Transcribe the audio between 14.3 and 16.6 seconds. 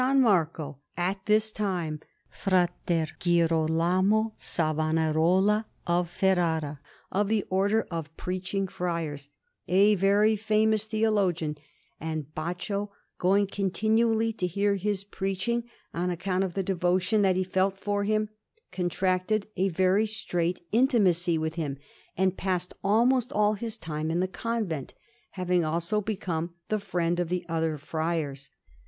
to hear his preaching, on account of